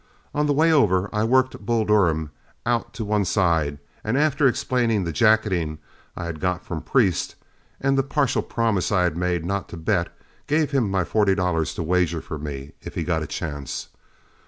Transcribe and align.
On 0.33 0.47
the 0.47 0.53
way 0.53 0.73
over 0.73 1.11
I 1.13 1.23
worked 1.23 1.63
Bull 1.63 1.85
Durham 1.85 2.31
out 2.65 2.91
to 2.93 3.05
one 3.05 3.23
side, 3.23 3.77
and 4.03 4.17
after 4.17 4.47
explaining 4.47 5.03
the 5.03 5.11
jacketing 5.11 5.77
I 6.17 6.25
had 6.25 6.39
got 6.39 6.65
from 6.65 6.81
Priest, 6.81 7.35
and 7.79 7.95
the 7.95 8.01
partial 8.01 8.41
promise 8.41 8.91
I 8.91 9.03
had 9.03 9.15
made 9.15 9.45
not 9.45 9.69
to 9.69 9.77
bet, 9.77 10.11
gave 10.47 10.71
him 10.71 10.89
my 10.89 11.03
forty 11.03 11.35
dollars 11.35 11.75
to 11.75 11.83
wager 11.83 12.19
for 12.19 12.39
me 12.39 12.71
if 12.81 12.95
he 12.95 13.03
got 13.03 13.21
a 13.21 13.27
chance. 13.27 13.89